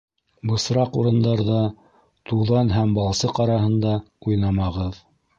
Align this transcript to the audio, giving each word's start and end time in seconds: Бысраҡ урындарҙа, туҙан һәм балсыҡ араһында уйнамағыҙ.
Бысраҡ 0.51 0.95
урындарҙа, 1.01 1.57
туҙан 2.31 2.71
һәм 2.77 2.95
балсыҡ 2.99 3.41
араһында 3.45 3.93
уйнамағыҙ. 4.31 4.99